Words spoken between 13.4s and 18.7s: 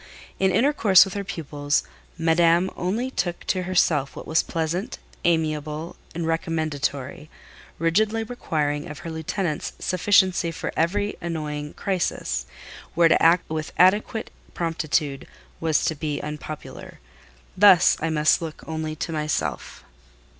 with adequate promptitude was to be unpopular. Thus, I must look